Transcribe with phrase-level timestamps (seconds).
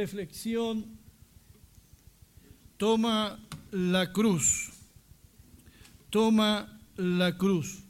[0.00, 0.98] reflexión,
[2.78, 3.38] toma
[3.70, 4.70] la cruz,
[6.08, 7.80] toma la cruz.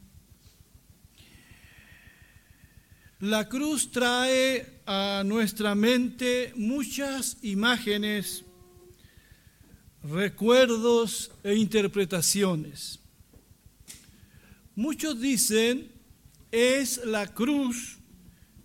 [3.21, 8.45] La cruz trae a nuestra mente muchas imágenes,
[10.03, 12.99] recuerdos e interpretaciones.
[14.75, 15.93] Muchos dicen,
[16.51, 17.99] es la cruz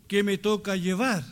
[0.07, 1.23] que me toca llevar,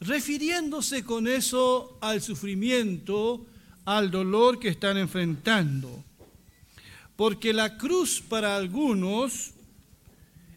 [0.00, 3.46] refiriéndose con eso al sufrimiento,
[3.84, 6.04] al dolor que están enfrentando.
[7.16, 9.52] Porque la cruz para algunos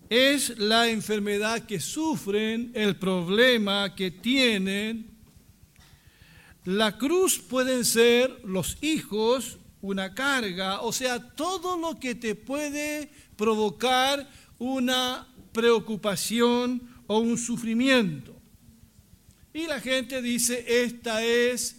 [0.10, 5.08] es la enfermedad que sufren, el problema que tienen.
[6.64, 13.12] La cruz pueden ser los hijos, una carga, o sea, todo lo que te puede
[13.36, 18.33] provocar una preocupación o un sufrimiento.
[19.54, 21.78] Y la gente dice, esta es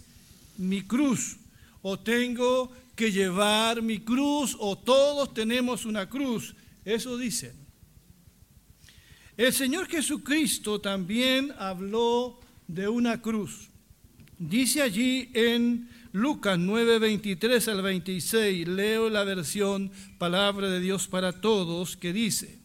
[0.57, 1.37] mi cruz,
[1.81, 6.55] o tengo que llevar mi cruz, o todos tenemos una cruz.
[6.85, 7.53] Eso dicen.
[9.35, 13.69] El Señor Jesucristo también habló de una cruz.
[14.37, 21.41] Dice allí en Lucas 9, 23 al 26, leo la versión Palabra de Dios para
[21.41, 22.57] Todos, que dice,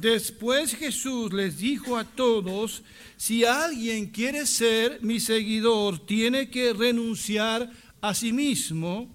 [0.00, 2.82] Después Jesús les dijo a todos,
[3.18, 7.70] si alguien quiere ser mi seguidor, tiene que renunciar
[8.00, 9.14] a sí mismo,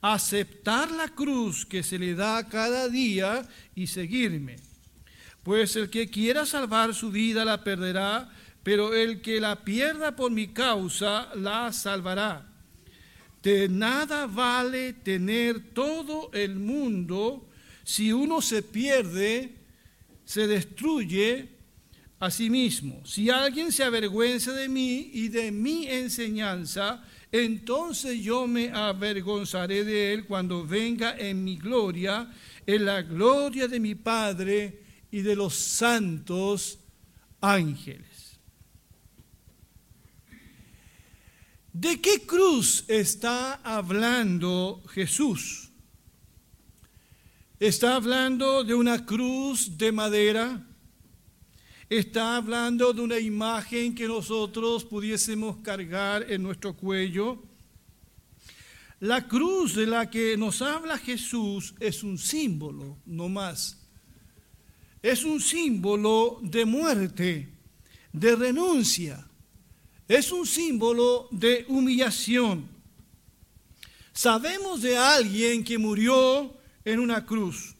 [0.00, 4.54] aceptar la cruz que se le da cada día y seguirme.
[5.42, 8.30] Pues el que quiera salvar su vida la perderá,
[8.62, 12.46] pero el que la pierda por mi causa la salvará.
[13.42, 17.48] De nada vale tener todo el mundo
[17.82, 19.63] si uno se pierde
[20.24, 21.48] se destruye
[22.18, 23.04] a sí mismo.
[23.04, 30.12] Si alguien se avergüenza de mí y de mi enseñanza, entonces yo me avergonzaré de
[30.12, 32.32] él cuando venga en mi gloria,
[32.66, 36.78] en la gloria de mi Padre y de los santos
[37.40, 38.38] ángeles.
[41.72, 45.63] ¿De qué cruz está hablando Jesús?
[47.64, 50.62] Está hablando de una cruz de madera.
[51.88, 57.42] Está hablando de una imagen que nosotros pudiésemos cargar en nuestro cuello.
[59.00, 63.78] La cruz de la que nos habla Jesús es un símbolo, no más.
[65.00, 67.48] Es un símbolo de muerte,
[68.12, 69.26] de renuncia.
[70.06, 72.68] Es un símbolo de humillación.
[74.12, 77.74] Sabemos de alguien que murió en una cruz.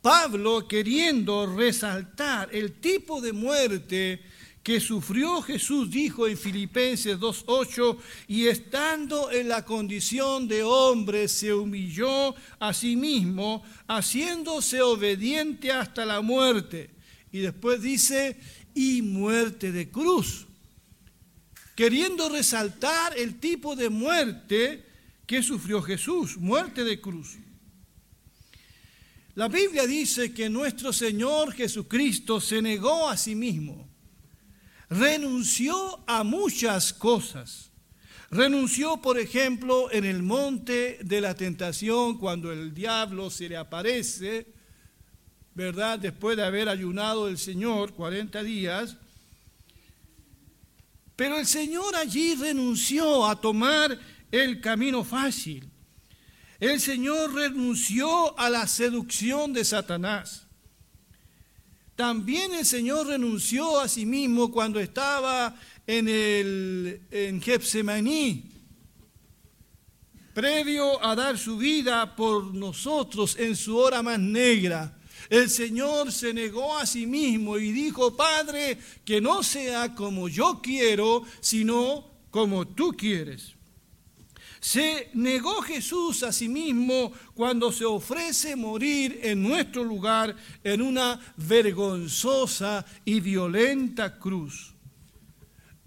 [0.00, 4.22] Pablo queriendo resaltar el tipo de muerte
[4.62, 11.52] que sufrió Jesús, dijo en Filipenses 2.8, y estando en la condición de hombre, se
[11.52, 16.90] humilló a sí mismo, haciéndose obediente hasta la muerte.
[17.32, 18.38] Y después dice,
[18.74, 20.46] y muerte de cruz,
[21.74, 24.86] queriendo resaltar el tipo de muerte
[25.26, 27.36] que sufrió Jesús, muerte de cruz.
[29.34, 33.88] La Biblia dice que nuestro Señor Jesucristo se negó a sí mismo,
[34.90, 37.70] renunció a muchas cosas.
[38.30, 44.46] Renunció, por ejemplo, en el monte de la tentación, cuando el diablo se le aparece,
[45.54, 45.98] ¿verdad?
[45.98, 48.96] Después de haber ayunado el Señor 40 días.
[51.16, 53.98] Pero el Señor allí renunció a tomar
[54.30, 55.71] el camino fácil.
[56.62, 60.46] El Señor renunció a la seducción de Satanás.
[61.96, 65.56] También el Señor renunció a sí mismo cuando estaba
[65.88, 67.42] en, el, en
[70.32, 74.96] previo a dar su vida por nosotros en su hora más negra.
[75.28, 80.60] El Señor se negó a sí mismo y dijo, Padre, que no sea como yo
[80.62, 83.56] quiero, sino como tú quieres.
[84.62, 91.20] Se negó Jesús a sí mismo cuando se ofrece morir en nuestro lugar en una
[91.36, 94.72] vergonzosa y violenta cruz.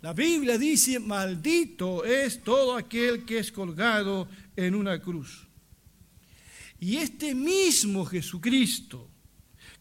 [0.01, 4.27] La Biblia dice, maldito es todo aquel que es colgado
[4.57, 5.47] en una cruz.
[6.77, 9.09] Y este mismo Jesucristo,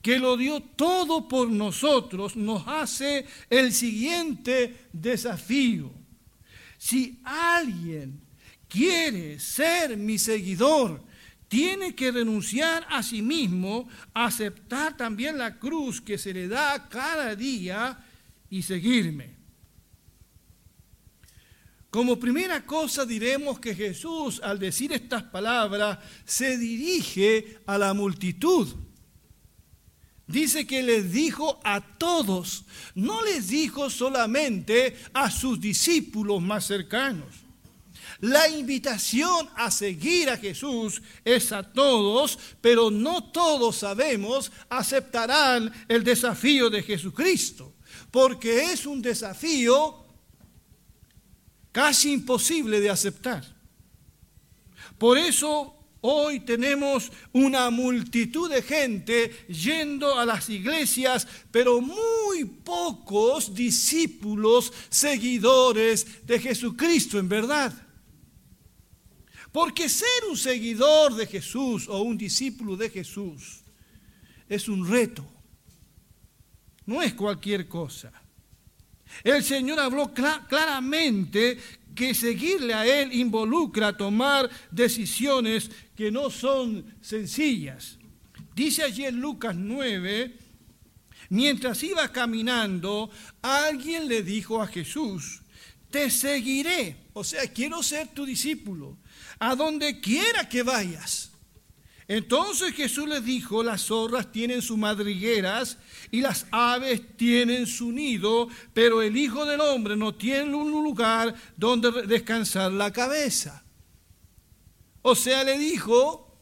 [0.00, 5.90] que lo dio todo por nosotros, nos hace el siguiente desafío.
[6.78, 8.22] Si alguien
[8.74, 11.00] quiere ser mi seguidor,
[11.46, 17.36] tiene que renunciar a sí mismo, aceptar también la cruz que se le da cada
[17.36, 18.04] día
[18.50, 19.36] y seguirme.
[21.88, 28.66] Como primera cosa diremos que Jesús al decir estas palabras se dirige a la multitud.
[30.26, 32.64] Dice que les dijo a todos,
[32.96, 37.43] no les dijo solamente a sus discípulos más cercanos.
[38.20, 46.04] La invitación a seguir a Jesús es a todos, pero no todos sabemos aceptarán el
[46.04, 47.74] desafío de Jesucristo,
[48.10, 50.04] porque es un desafío
[51.72, 53.44] casi imposible de aceptar.
[54.96, 63.54] Por eso hoy tenemos una multitud de gente yendo a las iglesias, pero muy pocos
[63.54, 67.83] discípulos, seguidores de Jesucristo en verdad.
[69.54, 73.62] Porque ser un seguidor de Jesús o un discípulo de Jesús
[74.48, 75.24] es un reto.
[76.86, 78.10] No es cualquier cosa.
[79.22, 81.56] El Señor habló claramente
[81.94, 87.96] que seguirle a Él involucra tomar decisiones que no son sencillas.
[88.56, 90.36] Dice allí en Lucas 9,
[91.28, 93.08] mientras iba caminando,
[93.40, 95.42] alguien le dijo a Jesús,
[95.92, 98.98] te seguiré, o sea, quiero ser tu discípulo,
[99.50, 101.30] a donde quiera que vayas.
[102.08, 105.78] Entonces Jesús les dijo, las zorras tienen sus madrigueras
[106.10, 111.34] y las aves tienen su nido, pero el Hijo del Hombre no tiene un lugar
[111.56, 113.64] donde descansar la cabeza.
[115.02, 116.38] O sea, le dijo,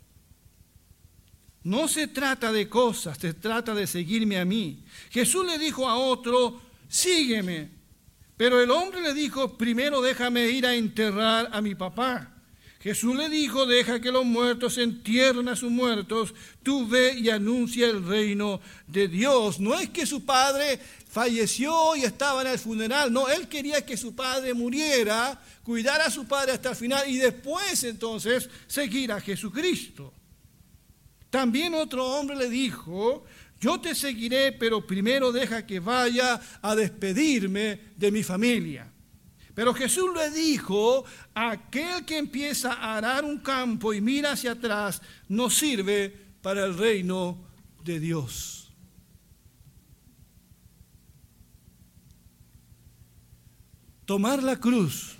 [1.65, 4.85] no se trata de cosas, se trata de seguirme a mí.
[5.11, 7.71] Jesús le dijo a otro, sígueme.
[8.37, 12.32] Pero el hombre le dijo, primero déjame ir a enterrar a mi papá.
[12.83, 16.35] Jesús le dijo, deja que los muertos entierren a sus muertos,
[16.65, 19.61] tú ve y anuncia el reino de Dios.
[19.61, 23.97] No es que su padre falleció y estaba en el funeral, no, él quería que
[23.97, 29.21] su padre muriera, cuidar a su padre hasta el final y después entonces seguir a
[29.21, 30.13] Jesucristo.
[31.31, 33.25] También otro hombre le dijo,
[33.61, 38.92] yo te seguiré, pero primero deja que vaya a despedirme de mi familia.
[39.55, 41.05] Pero Jesús le dijo,
[41.35, 46.09] aquel que empieza a arar un campo y mira hacia atrás no sirve
[46.41, 47.37] para el reino
[47.85, 48.73] de Dios.
[54.07, 55.17] Tomar la cruz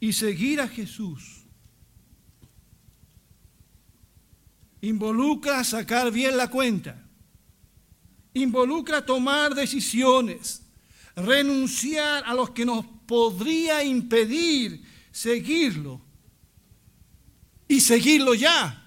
[0.00, 1.44] y seguir a Jesús
[4.80, 7.02] involucra sacar bien la cuenta,
[8.34, 10.62] involucra tomar decisiones,
[11.16, 16.00] renunciar a los que nos podría impedir seguirlo
[17.68, 18.82] y seguirlo ya.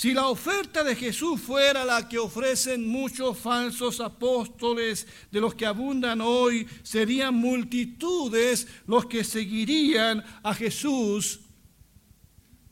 [0.00, 5.66] Si la oferta de Jesús fuera la que ofrecen muchos falsos apóstoles de los que
[5.66, 11.40] abundan hoy, serían multitudes los que seguirían a Jesús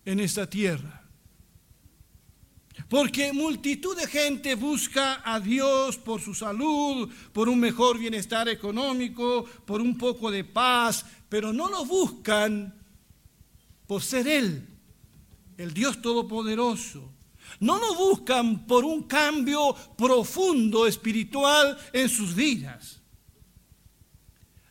[0.07, 0.98] en esta tierra.
[2.89, 9.45] Porque multitud de gente busca a Dios por su salud, por un mejor bienestar económico,
[9.67, 12.75] por un poco de paz, pero no lo buscan
[13.87, 14.67] por ser Él,
[15.57, 17.13] el Dios Todopoderoso.
[17.61, 23.01] No lo buscan por un cambio profundo espiritual en sus vidas.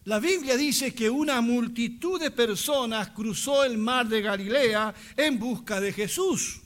[0.06, 5.82] La Biblia dice que una multitud de personas cruzó el mar de Galilea en busca
[5.82, 6.62] de Jesús.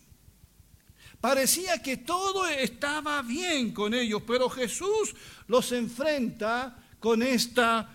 [1.21, 5.15] Parecía que todo estaba bien con ellos, pero Jesús
[5.47, 7.87] los enfrenta con, esta,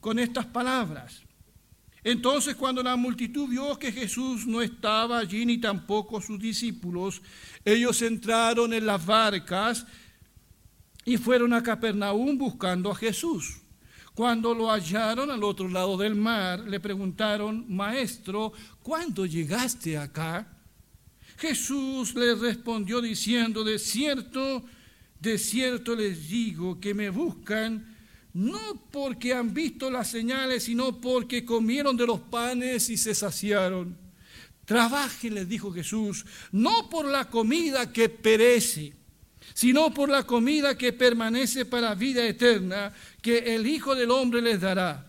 [0.00, 1.22] con estas palabras.
[2.02, 7.22] Entonces cuando la multitud vio que Jesús no estaba allí ni tampoco sus discípulos,
[7.64, 9.86] ellos entraron en las barcas
[11.04, 13.60] y fueron a Capernaum buscando a Jesús.
[14.14, 18.52] Cuando lo hallaron al otro lado del mar, le preguntaron, Maestro,
[18.82, 20.53] ¿cuándo llegaste acá?
[21.38, 24.64] Jesús les respondió diciendo, de cierto,
[25.20, 27.94] de cierto les digo que me buscan
[28.34, 33.96] no porque han visto las señales, sino porque comieron de los panes y se saciaron.
[34.64, 38.92] Trabajen, les dijo Jesús, no por la comida que perece,
[39.54, 44.60] sino por la comida que permanece para vida eterna, que el Hijo del Hombre les
[44.60, 45.06] dará.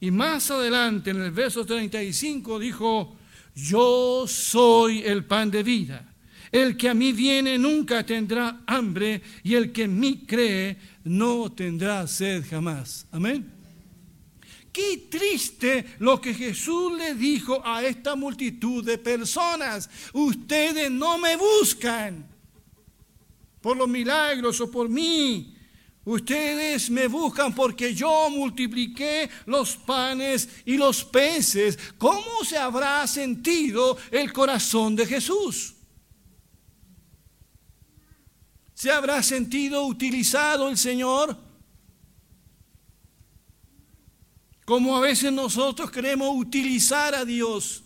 [0.00, 3.16] Y más adelante, en el verso 35, dijo,
[3.54, 6.14] yo soy el pan de vida.
[6.50, 11.50] El que a mí viene nunca tendrá hambre y el que en mí cree no
[11.50, 13.06] tendrá sed jamás.
[13.10, 13.50] Amén.
[14.72, 19.88] Qué triste lo que Jesús le dijo a esta multitud de personas.
[20.12, 22.26] Ustedes no me buscan
[23.60, 25.56] por los milagros o por mí.
[26.04, 31.78] Ustedes me buscan porque yo multipliqué los panes y los peces.
[31.96, 35.74] ¿Cómo se habrá sentido el corazón de Jesús?
[38.74, 41.38] ¿Se habrá sentido utilizado el Señor?
[44.66, 47.83] Como a veces nosotros queremos utilizar a Dios.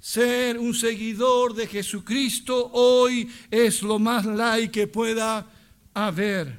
[0.00, 5.46] Ser un seguidor de Jesucristo hoy es lo más like que pueda
[5.92, 6.58] haber.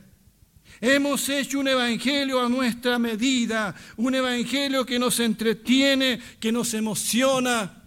[0.79, 7.83] Hemos hecho un evangelio a nuestra medida, un evangelio que nos entretiene, que nos emociona,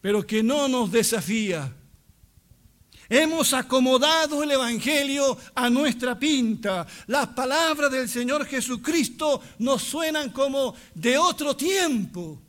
[0.00, 1.74] pero que no nos desafía.
[3.06, 6.86] Hemos acomodado el Evangelio a nuestra pinta.
[7.06, 12.40] Las palabras del Señor Jesucristo nos suenan como de otro tiempo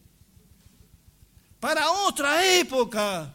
[1.65, 3.33] para otra época,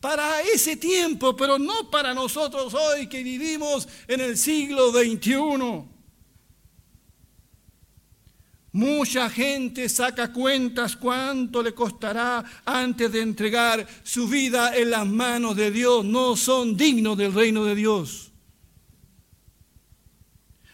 [0.00, 5.84] para ese tiempo, pero no para nosotros hoy que vivimos en el siglo XXI.
[8.72, 15.56] Mucha gente saca cuentas cuánto le costará antes de entregar su vida en las manos
[15.56, 16.06] de Dios.
[16.06, 18.32] No son dignos del reino de Dios.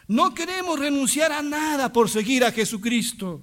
[0.06, 3.42] No queremos renunciar a nada por seguir a Jesucristo.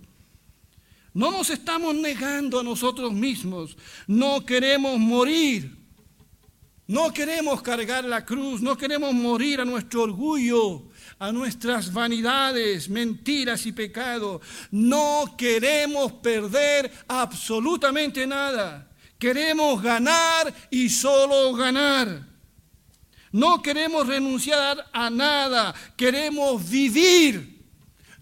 [1.14, 3.76] No nos estamos negando a nosotros mismos.
[4.08, 5.78] No queremos morir.
[6.88, 8.62] No queremos cargar la cruz.
[8.62, 14.42] No queremos morir a nuestro orgullo, a nuestras vanidades, mentiras y pecado.
[14.72, 18.90] No queremos perder absolutamente nada.
[19.18, 22.28] Queremos ganar y solo ganar.
[23.32, 25.76] No queremos renunciar a nada.
[25.96, 27.68] Queremos vivir.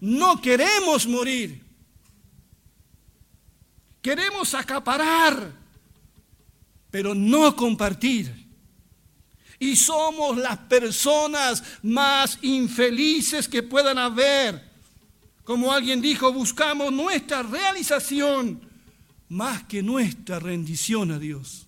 [0.00, 1.67] No queremos morir.
[4.02, 5.52] Queremos acaparar,
[6.90, 8.46] pero no compartir.
[9.58, 14.68] Y somos las personas más infelices que puedan haber.
[15.42, 18.60] Como alguien dijo, buscamos nuestra realización
[19.28, 21.66] más que nuestra rendición a Dios.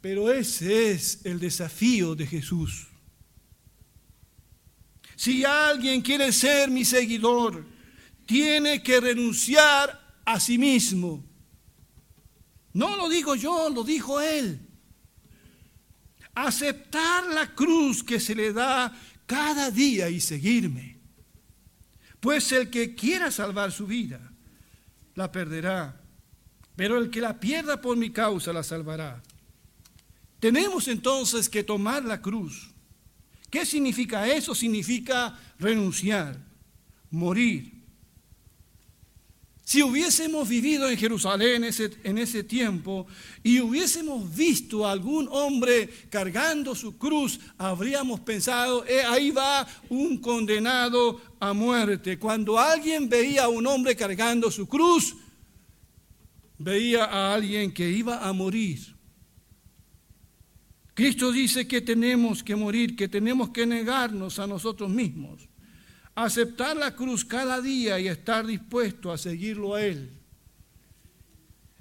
[0.00, 2.88] Pero ese es el desafío de Jesús.
[5.16, 7.64] Si alguien quiere ser mi seguidor,
[8.26, 11.24] tiene que renunciar a sí mismo.
[12.72, 14.60] No lo digo yo, lo dijo él.
[16.34, 18.92] Aceptar la cruz que se le da
[19.26, 20.98] cada día y seguirme.
[22.18, 24.32] Pues el que quiera salvar su vida,
[25.14, 26.00] la perderá.
[26.74, 29.22] Pero el que la pierda por mi causa, la salvará.
[30.40, 32.73] Tenemos entonces que tomar la cruz
[33.54, 34.52] ¿Qué significa eso?
[34.52, 36.36] Significa renunciar,
[37.08, 37.72] morir.
[39.62, 43.06] Si hubiésemos vivido en Jerusalén en ese tiempo
[43.44, 50.18] y hubiésemos visto a algún hombre cargando su cruz, habríamos pensado, eh, ahí va un
[50.18, 52.18] condenado a muerte.
[52.18, 55.14] Cuando alguien veía a un hombre cargando su cruz,
[56.58, 58.93] veía a alguien que iba a morir.
[60.94, 65.48] Cristo dice que tenemos que morir, que tenemos que negarnos a nosotros mismos,
[66.14, 70.10] aceptar la cruz cada día y estar dispuesto a seguirlo a Él.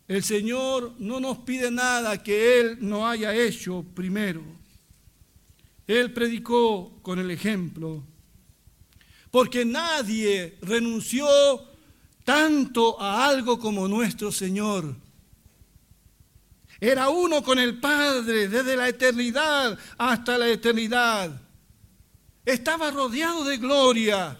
[0.07, 4.43] El Señor no nos pide nada que Él no haya hecho primero.
[5.85, 8.03] Él predicó con el ejemplo,
[9.29, 11.27] porque nadie renunció
[12.23, 15.02] tanto a algo como nuestro Señor.
[16.83, 21.31] Era uno con el Padre desde la eternidad hasta la eternidad.
[22.43, 24.37] Estaba rodeado de gloria.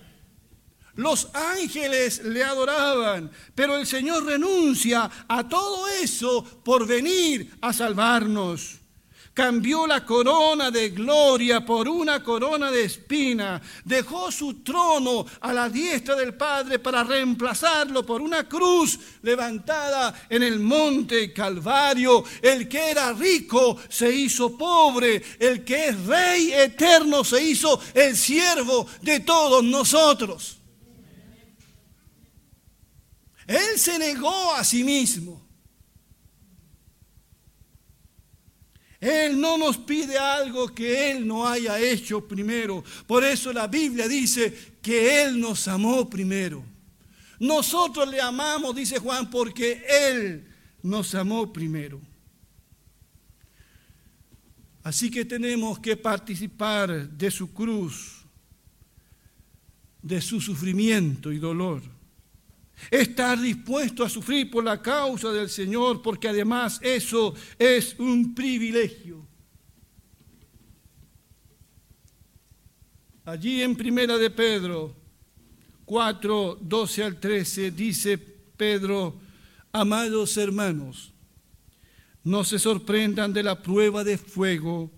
[0.95, 8.82] Los ángeles le adoraban, pero el Señor renuncia a todo eso por venir a salvarnos
[9.33, 15.69] cambió la corona de gloria por una corona de espina, dejó su trono a la
[15.69, 22.23] diestra del Padre para reemplazarlo por una cruz levantada en el monte Calvario.
[22.41, 28.15] El que era rico se hizo pobre, el que es rey eterno se hizo el
[28.15, 30.59] siervo de todos nosotros.
[33.47, 35.42] Él se negó a sí mismo.
[39.03, 42.85] Él no nos pide algo que Él no haya hecho primero.
[43.05, 46.63] Por eso la Biblia dice que Él nos amó primero.
[47.37, 50.47] Nosotros le amamos, dice Juan, porque Él
[50.81, 51.99] nos amó primero.
[54.83, 58.23] Así que tenemos que participar de su cruz,
[60.01, 61.81] de su sufrimiento y dolor.
[62.91, 69.27] Estar dispuesto a sufrir por la causa del Señor, porque además eso es un privilegio.
[73.25, 74.95] Allí en Primera de Pedro
[75.85, 79.19] 4, 12 al 13 dice Pedro,
[79.71, 81.13] amados hermanos,
[82.23, 84.91] no se sorprendan de la prueba de fuego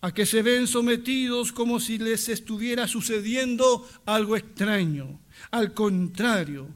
[0.00, 5.20] a que se ven sometidos como si les estuviera sucediendo algo extraño.
[5.50, 6.68] Al contrario,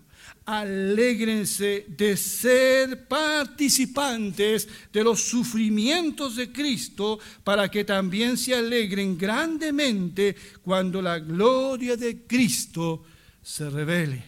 [0.44, 10.34] alégrense de ser participantes de los sufrimientos de Cristo para que también se alegren grandemente
[10.62, 13.04] cuando la gloria de Cristo
[13.42, 14.24] se revele.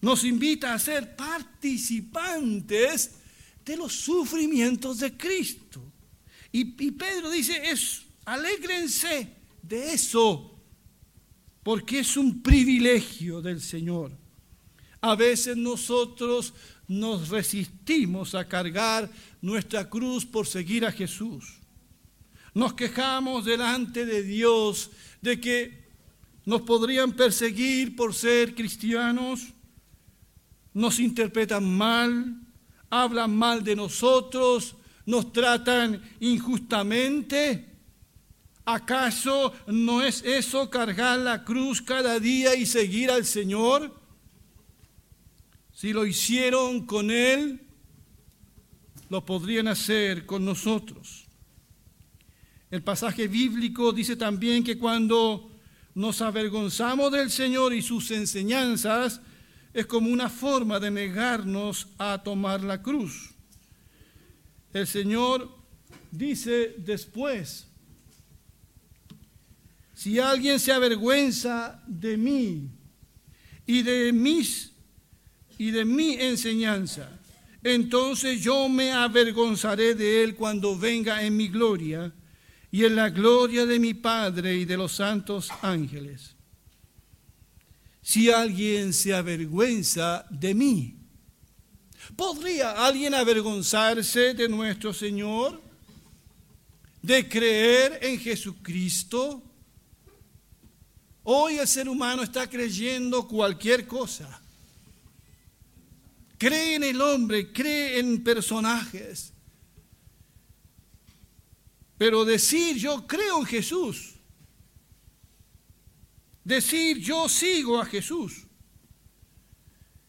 [0.00, 3.12] Nos invita a ser participantes
[3.64, 5.82] de los sufrimientos de Cristo.
[6.52, 9.28] Y, Pedro dice, es, alégrense
[9.62, 10.55] de eso,
[11.66, 14.12] porque es un privilegio del Señor.
[15.00, 16.54] A veces nosotros
[16.86, 19.10] nos resistimos a cargar
[19.42, 21.58] nuestra cruz por seguir a Jesús.
[22.54, 25.88] Nos quejamos delante de Dios de que
[26.44, 29.40] nos podrían perseguir por ser cristianos,
[30.72, 32.42] nos interpretan mal,
[32.90, 37.75] hablan mal de nosotros, nos tratan injustamente.
[38.68, 43.94] ¿Acaso no es eso cargar la cruz cada día y seguir al Señor?
[45.72, 47.60] Si lo hicieron con Él,
[49.08, 51.26] lo podrían hacer con nosotros.
[52.68, 55.48] El pasaje bíblico dice también que cuando
[55.94, 59.20] nos avergonzamos del Señor y sus enseñanzas,
[59.72, 63.30] es como una forma de negarnos a tomar la cruz.
[64.72, 65.56] El Señor
[66.10, 67.68] dice después,
[69.96, 72.68] si alguien se avergüenza de mí
[73.66, 74.72] y de mis
[75.56, 77.08] y de mi enseñanza,
[77.62, 82.12] entonces yo me avergonzaré de él cuando venga en mi gloria
[82.70, 86.36] y en la gloria de mi Padre y de los santos ángeles
[88.02, 90.94] si alguien se avergüenza de mí.
[92.14, 95.60] ¿Podría alguien avergonzarse de nuestro Señor?
[97.02, 99.45] ¿De creer en Jesucristo?
[101.28, 104.40] Hoy el ser humano está creyendo cualquier cosa.
[106.38, 109.32] Cree en el hombre, cree en personajes.
[111.98, 114.16] Pero decir yo creo en Jesús
[116.46, 118.44] decir yo sigo a Jesús.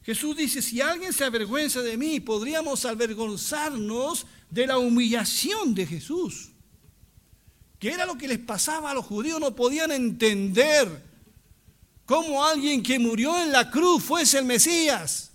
[0.03, 6.51] Jesús dice, si alguien se avergüenza de mí, podríamos avergonzarnos de la humillación de Jesús.
[7.79, 11.06] Que era lo que les pasaba a los judíos, no podían entender
[12.07, 15.31] cómo alguien que murió en la cruz fuese el Mesías.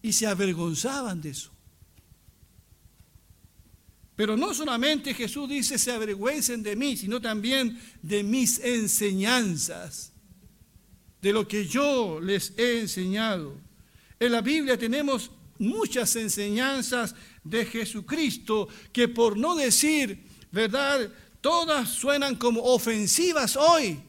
[0.00, 1.50] Y se avergonzaban de eso.
[4.14, 10.12] Pero no solamente Jesús dice se avergüencen de mí, sino también de mis enseñanzas,
[11.20, 13.54] de lo que yo les he enseñado.
[14.18, 21.12] En la Biblia tenemos muchas enseñanzas de Jesucristo que por no decir, ¿verdad?
[21.40, 24.00] Todas suenan como ofensivas hoy.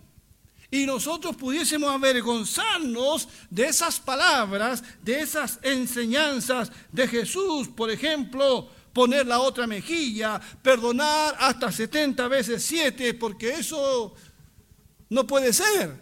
[0.72, 9.26] Y nosotros pudiésemos avergonzarnos de esas palabras, de esas enseñanzas de Jesús, por ejemplo, poner
[9.26, 14.14] la otra mejilla, perdonar hasta 70 veces 7, porque eso
[15.10, 16.00] no puede ser.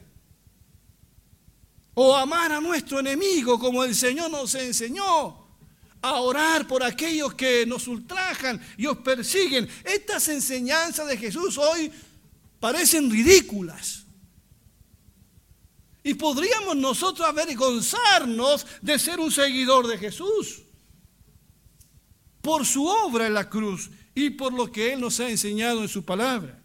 [1.94, 5.48] O amar a nuestro enemigo como el Señor nos enseñó.
[6.02, 9.68] A orar por aquellos que nos ultrajan y os persiguen.
[9.84, 11.92] Estas enseñanzas de Jesús hoy
[12.60, 14.07] parecen ridículas.
[16.08, 20.62] Y podríamos nosotros avergonzarnos de ser un seguidor de Jesús
[22.42, 25.90] por su obra en la cruz y por lo que Él nos ha enseñado en
[25.90, 26.64] su palabra.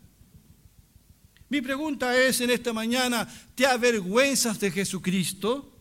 [1.49, 3.27] Mi pregunta es en esta mañana,
[3.57, 5.77] ¿te avergüenzas de Jesucristo?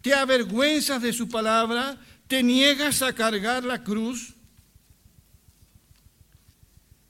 [0.00, 2.00] ¿Te avergüenzas de su palabra?
[2.28, 4.34] ¿Te niegas a cargar la cruz?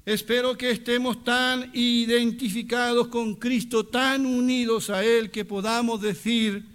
[0.06, 6.66] Espero que estemos tan identificados con Cristo, tan unidos a Él, que podamos decir,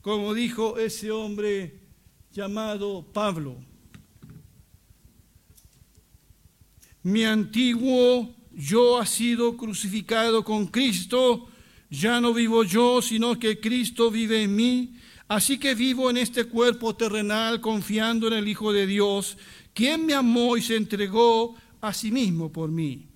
[0.00, 1.80] como dijo ese hombre
[2.30, 3.56] llamado Pablo,
[7.02, 11.48] mi antiguo yo ha sido crucificado con Cristo,
[11.90, 14.94] ya no vivo yo, sino que Cristo vive en mí.
[15.26, 19.38] Así que vivo en este cuerpo terrenal confiando en el Hijo de Dios,
[19.74, 23.06] quien me amó y se entregó a sí mismo por mí.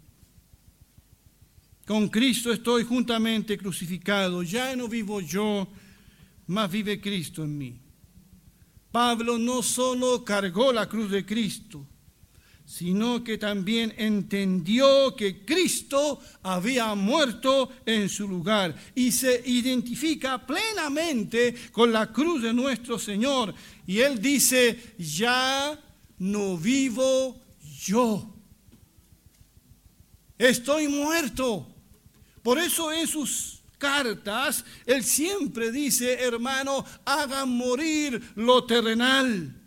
[1.86, 5.68] Con Cristo estoy juntamente crucificado, ya no vivo yo,
[6.46, 7.80] mas vive Cristo en mí.
[8.90, 11.86] Pablo no solo cargó la cruz de Cristo,
[12.64, 21.54] sino que también entendió que Cristo había muerto en su lugar y se identifica plenamente
[21.72, 23.54] con la cruz de nuestro Señor.
[23.86, 25.78] Y él dice, ya
[26.18, 27.42] no vivo
[27.84, 28.33] yo,
[30.38, 31.66] estoy muerto.
[32.42, 39.60] Por eso en sus cartas, él siempre dice, hermano, hagan morir lo terrenal.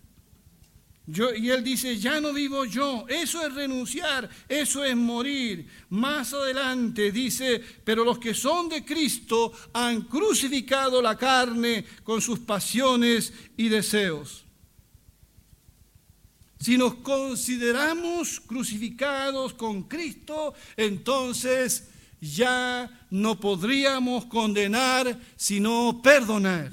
[1.07, 5.67] y él dice, ya no vivo yo, eso es renunciar, eso es morir.
[5.89, 12.39] Más adelante dice, pero los que son de Cristo han crucificado la carne con sus
[12.39, 14.46] pasiones y deseos.
[16.59, 21.89] Si nos consideramos crucificados con Cristo, entonces
[22.19, 26.71] ya no podríamos condenar, sino perdonar.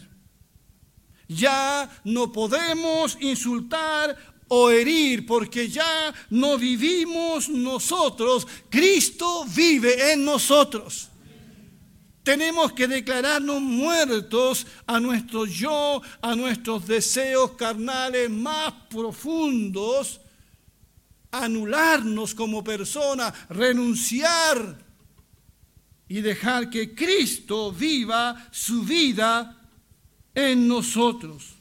[1.29, 4.17] Ya no podemos insultar
[4.49, 11.09] o herir, porque ya no vivimos nosotros, Cristo vive en nosotros.
[12.25, 20.23] Tenemos que declararnos muertos a nuestro yo, a nuestros deseos carnales más profundos,
[21.31, 24.79] anularnos como persona, renunciar
[26.09, 29.61] y dejar que Cristo viva su vida
[30.35, 31.53] en nosotros.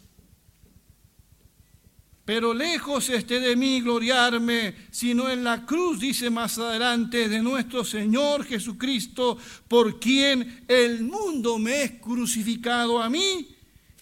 [2.25, 7.83] Pero lejos esté de mí gloriarme, sino en la cruz, dice más adelante, de nuestro
[7.83, 13.49] Señor Jesucristo, por quien el mundo me es crucificado a mí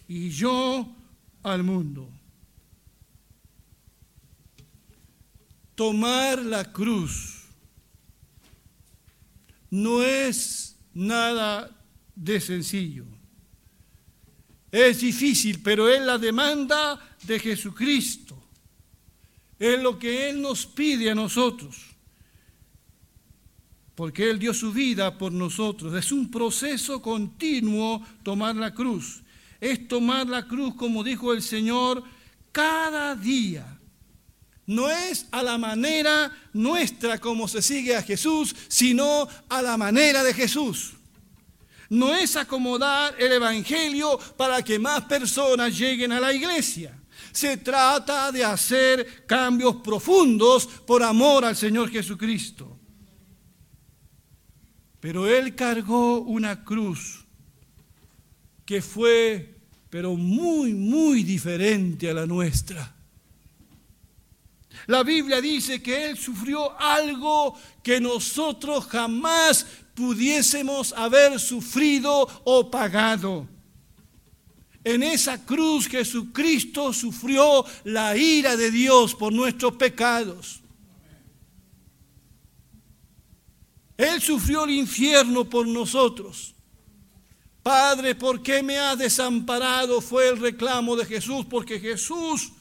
[0.07, 0.87] y yo
[1.41, 2.07] al mundo.
[5.73, 7.45] Tomar la cruz
[9.71, 11.75] no es nada
[12.15, 13.20] de sencillo.
[14.71, 18.41] Es difícil, pero es la demanda de Jesucristo.
[19.59, 21.77] Es lo que Él nos pide a nosotros.
[23.95, 25.93] Porque Él dio su vida por nosotros.
[25.93, 29.21] Es un proceso continuo tomar la cruz.
[29.59, 32.03] Es tomar la cruz, como dijo el Señor,
[32.51, 33.77] cada día
[34.65, 40.23] no es a la manera nuestra como se sigue a Jesús, sino a la manera
[40.23, 40.93] de Jesús.
[41.91, 46.97] No es acomodar el Evangelio para que más personas lleguen a la iglesia.
[47.33, 52.79] Se trata de hacer cambios profundos por amor al Señor Jesucristo.
[55.01, 57.25] Pero Él cargó una cruz
[58.65, 62.95] que fue, pero muy, muy diferente a la nuestra.
[64.87, 69.65] La Biblia dice que Él sufrió algo que nosotros jamás
[70.01, 73.47] pudiésemos haber sufrido o pagado.
[74.83, 80.59] En esa cruz Jesucristo sufrió la ira de Dios por nuestros pecados.
[83.95, 86.55] Él sufrió el infierno por nosotros.
[87.61, 90.01] Padre, ¿por qué me has desamparado?
[90.01, 92.53] Fue el reclamo de Jesús, porque Jesús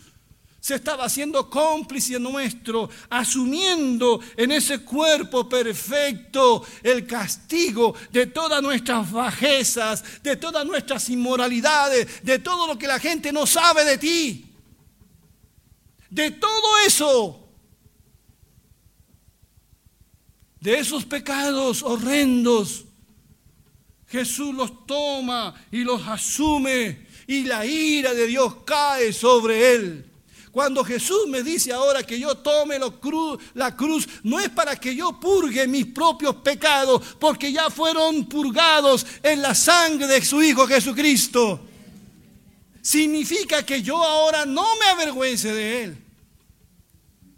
[0.60, 9.10] se estaba haciendo cómplice nuestro, asumiendo en ese cuerpo perfecto el castigo de todas nuestras
[9.10, 14.46] bajezas, de todas nuestras inmoralidades, de todo lo que la gente no sabe de ti.
[16.10, 17.48] De todo eso.
[20.60, 22.84] De esos pecados horrendos.
[24.08, 30.09] Jesús los toma y los asume y la ira de Dios cae sobre él.
[30.50, 32.76] Cuando Jesús me dice ahora que yo tome
[33.54, 39.06] la cruz, no es para que yo purgue mis propios pecados, porque ya fueron purgados
[39.22, 41.60] en la sangre de su Hijo Jesucristo.
[42.82, 45.98] Significa que yo ahora no me avergüence de Él.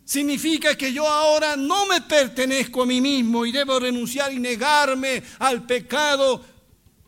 [0.06, 5.22] Significa que yo ahora no me pertenezco a mí mismo y debo renunciar y negarme
[5.38, 6.42] al pecado,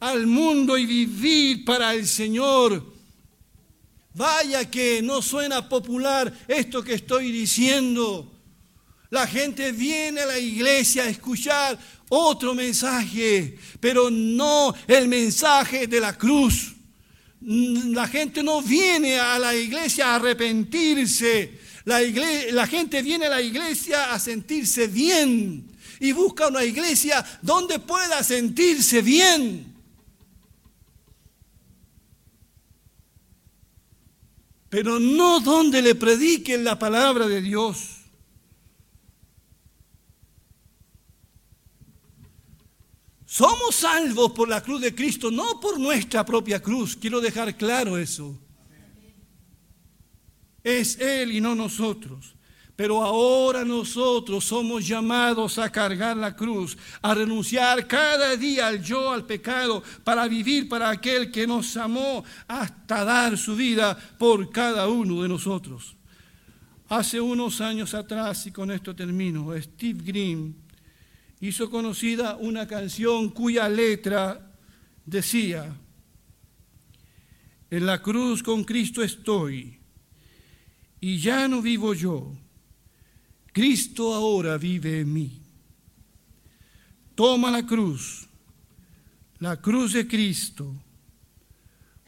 [0.01, 2.94] al mundo y vivir para el Señor.
[4.15, 8.31] Vaya que no suena popular esto que estoy diciendo.
[9.11, 16.01] La gente viene a la iglesia a escuchar otro mensaje, pero no el mensaje de
[16.01, 16.75] la cruz.
[17.41, 21.59] La gente no viene a la iglesia a arrepentirse.
[21.85, 27.81] La, la gente viene a la iglesia a sentirse bien y busca una iglesia donde
[27.81, 29.74] pueda sentirse bien.
[34.75, 37.99] Pero no donde le prediquen la palabra de Dios.
[43.25, 46.97] Somos salvos por la cruz de Cristo, no por nuestra propia cruz.
[46.97, 48.37] Quiero dejar claro eso.
[50.65, 52.35] Es Él y no nosotros.
[52.77, 59.13] Pero ahora nosotros somos llamados a cargar la cruz, a renunciar cada día al yo,
[59.13, 64.89] al pecado, para vivir para aquel que nos amó hasta dar su vida por cada
[64.89, 65.95] uno de nosotros.
[66.89, 70.57] Hace unos años atrás, y con esto termino, Steve Green
[71.41, 74.53] hizo conocida una canción cuya letra
[75.07, 75.77] decía,
[77.71, 79.79] en la cruz con Cristo estoy,
[81.01, 82.33] y ya no vivo yo
[83.55, 85.41] Cristo ahora vive en mí.
[87.15, 88.27] Toma la cruz,
[89.39, 90.75] la cruz de Cristo.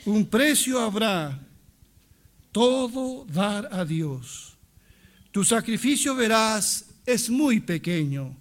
[0.06, 1.38] Un precio habrá,
[2.50, 4.56] todo dar a Dios.
[5.30, 8.36] Tu sacrificio verás es muy pequeño,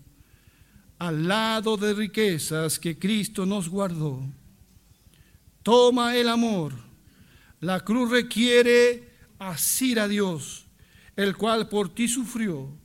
[0.98, 4.20] al lado de riquezas que Cristo nos guardó.
[5.62, 6.74] Toma el amor.
[7.60, 10.65] La cruz requiere asir a Dios,
[11.15, 12.84] el cual por ti sufrió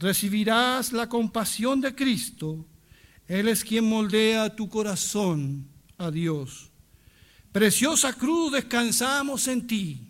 [0.00, 2.66] recibirás la compasión de Cristo.
[3.28, 6.70] Él es quien moldea tu corazón a Dios.
[7.52, 10.08] Preciosa cruz, descansamos en ti.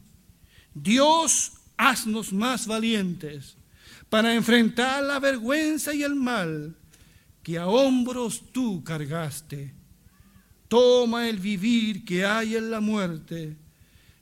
[0.72, 3.56] Dios, haznos más valientes
[4.08, 6.76] para enfrentar la vergüenza y el mal
[7.42, 9.74] que a hombros tú cargaste.
[10.68, 13.56] Toma el vivir que hay en la muerte,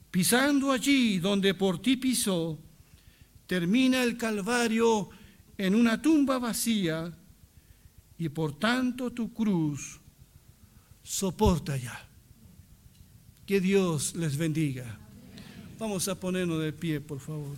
[0.09, 2.57] pisando allí donde por ti pisó.
[3.45, 5.09] Termina el Calvario
[5.59, 7.11] en una tumba vacía
[8.17, 9.99] y por tanto tu cruz
[11.03, 12.07] soporta ya.
[13.45, 14.97] Que Dios les bendiga.
[15.77, 17.57] Vamos a ponernos de pie, por favor.